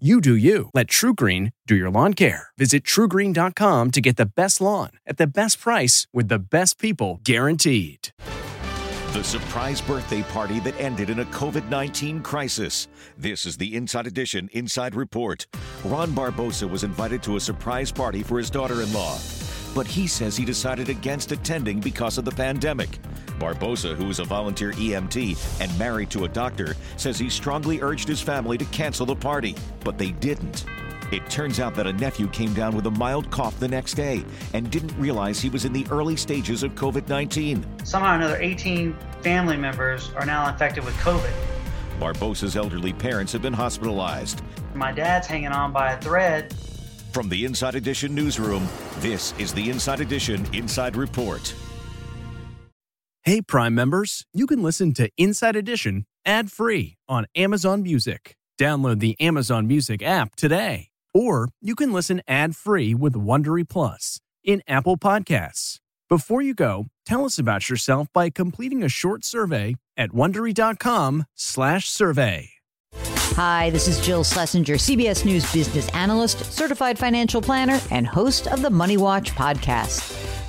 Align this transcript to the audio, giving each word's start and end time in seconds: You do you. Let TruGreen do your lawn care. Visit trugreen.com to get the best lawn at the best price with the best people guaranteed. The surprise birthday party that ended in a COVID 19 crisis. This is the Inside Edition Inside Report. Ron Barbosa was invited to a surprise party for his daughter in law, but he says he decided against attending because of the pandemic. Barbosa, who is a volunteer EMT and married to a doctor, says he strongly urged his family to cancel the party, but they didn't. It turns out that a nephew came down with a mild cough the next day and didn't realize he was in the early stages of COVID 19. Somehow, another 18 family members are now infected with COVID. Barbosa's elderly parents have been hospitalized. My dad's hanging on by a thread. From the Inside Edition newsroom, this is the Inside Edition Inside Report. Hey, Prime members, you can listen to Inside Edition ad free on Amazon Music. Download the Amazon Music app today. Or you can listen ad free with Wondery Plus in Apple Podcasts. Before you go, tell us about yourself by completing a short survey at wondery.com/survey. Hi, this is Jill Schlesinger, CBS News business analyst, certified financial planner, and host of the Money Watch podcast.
You 0.00 0.20
do 0.20 0.34
you. 0.34 0.70
Let 0.74 0.88
TruGreen 0.88 1.52
do 1.68 1.76
your 1.76 1.88
lawn 1.88 2.14
care. 2.14 2.48
Visit 2.58 2.82
trugreen.com 2.82 3.92
to 3.92 4.00
get 4.00 4.16
the 4.16 4.26
best 4.26 4.60
lawn 4.60 4.90
at 5.06 5.18
the 5.18 5.26
best 5.28 5.60
price 5.60 6.08
with 6.12 6.26
the 6.26 6.40
best 6.40 6.80
people 6.80 7.20
guaranteed. 7.22 8.08
The 9.12 9.22
surprise 9.22 9.80
birthday 9.80 10.22
party 10.22 10.58
that 10.60 10.74
ended 10.80 11.10
in 11.10 11.20
a 11.20 11.24
COVID 11.26 11.68
19 11.68 12.22
crisis. 12.22 12.88
This 13.16 13.46
is 13.46 13.56
the 13.56 13.76
Inside 13.76 14.08
Edition 14.08 14.50
Inside 14.50 14.96
Report. 14.96 15.46
Ron 15.84 16.10
Barbosa 16.10 16.68
was 16.68 16.82
invited 16.82 17.22
to 17.22 17.36
a 17.36 17.40
surprise 17.40 17.92
party 17.92 18.24
for 18.24 18.36
his 18.36 18.50
daughter 18.50 18.82
in 18.82 18.92
law, 18.92 19.16
but 19.76 19.86
he 19.86 20.08
says 20.08 20.36
he 20.36 20.44
decided 20.44 20.88
against 20.88 21.30
attending 21.30 21.78
because 21.78 22.18
of 22.18 22.24
the 22.24 22.32
pandemic. 22.32 22.98
Barbosa, 23.38 23.94
who 23.94 24.08
is 24.10 24.18
a 24.18 24.24
volunteer 24.24 24.72
EMT 24.72 25.60
and 25.60 25.78
married 25.78 26.10
to 26.10 26.24
a 26.24 26.28
doctor, 26.28 26.76
says 26.96 27.18
he 27.18 27.28
strongly 27.28 27.80
urged 27.80 28.08
his 28.08 28.20
family 28.20 28.58
to 28.58 28.64
cancel 28.66 29.06
the 29.06 29.16
party, 29.16 29.54
but 29.82 29.98
they 29.98 30.12
didn't. 30.12 30.64
It 31.12 31.28
turns 31.30 31.60
out 31.60 31.74
that 31.74 31.86
a 31.86 31.92
nephew 31.92 32.28
came 32.28 32.54
down 32.54 32.74
with 32.74 32.86
a 32.86 32.90
mild 32.90 33.30
cough 33.30 33.58
the 33.60 33.68
next 33.68 33.94
day 33.94 34.24
and 34.52 34.70
didn't 34.70 34.98
realize 34.98 35.40
he 35.40 35.50
was 35.50 35.64
in 35.64 35.72
the 35.72 35.86
early 35.90 36.16
stages 36.16 36.62
of 36.62 36.74
COVID 36.74 37.08
19. 37.08 37.64
Somehow, 37.84 38.16
another 38.16 38.36
18 38.40 38.96
family 39.22 39.56
members 39.56 40.10
are 40.16 40.26
now 40.26 40.48
infected 40.48 40.84
with 40.84 40.94
COVID. 40.96 41.32
Barbosa's 42.00 42.56
elderly 42.56 42.92
parents 42.92 43.32
have 43.32 43.42
been 43.42 43.52
hospitalized. 43.52 44.42
My 44.74 44.90
dad's 44.90 45.26
hanging 45.26 45.52
on 45.52 45.72
by 45.72 45.92
a 45.92 46.00
thread. 46.00 46.52
From 47.12 47.28
the 47.28 47.44
Inside 47.44 47.76
Edition 47.76 48.12
newsroom, 48.12 48.66
this 48.98 49.34
is 49.38 49.54
the 49.54 49.70
Inside 49.70 50.00
Edition 50.00 50.44
Inside 50.52 50.96
Report. 50.96 51.54
Hey, 53.26 53.40
Prime 53.40 53.74
members, 53.74 54.26
you 54.34 54.46
can 54.46 54.62
listen 54.62 54.92
to 54.94 55.08
Inside 55.16 55.56
Edition 55.56 56.04
ad 56.26 56.50
free 56.50 56.98
on 57.08 57.24
Amazon 57.34 57.82
Music. 57.82 58.36
Download 58.60 59.00
the 59.00 59.18
Amazon 59.18 59.66
Music 59.66 60.02
app 60.02 60.36
today. 60.36 60.88
Or 61.14 61.48
you 61.62 61.74
can 61.74 61.90
listen 61.90 62.20
ad 62.28 62.54
free 62.54 62.92
with 62.92 63.14
Wondery 63.14 63.66
Plus 63.66 64.20
in 64.44 64.60
Apple 64.68 64.98
Podcasts. 64.98 65.78
Before 66.10 66.42
you 66.42 66.52
go, 66.52 66.88
tell 67.06 67.24
us 67.24 67.38
about 67.38 67.70
yourself 67.70 68.08
by 68.12 68.28
completing 68.28 68.82
a 68.82 68.90
short 68.90 69.24
survey 69.24 69.76
at 69.96 70.10
wondery.com/survey. 70.10 72.50
Hi, 73.36 73.70
this 73.70 73.88
is 73.88 74.04
Jill 74.04 74.22
Schlesinger, 74.22 74.74
CBS 74.74 75.24
News 75.24 75.50
business 75.50 75.88
analyst, 75.94 76.44
certified 76.52 76.98
financial 76.98 77.40
planner, 77.40 77.80
and 77.90 78.06
host 78.06 78.48
of 78.48 78.60
the 78.60 78.68
Money 78.68 78.98
Watch 78.98 79.32
podcast. 79.32 80.23